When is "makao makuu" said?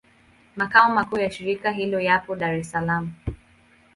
0.55-1.17